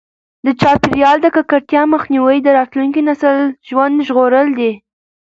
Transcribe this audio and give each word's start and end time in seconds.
د 0.45 0.47
چاپیریال 0.61 1.17
د 1.21 1.27
ککړتیا 1.35 1.81
مخنیوی 1.93 2.37
د 2.41 2.47
راتلونکي 2.57 3.01
نسل 3.09 3.37
ژوند 3.67 3.95
ژغورل 4.07 4.47
دي. 4.59 4.71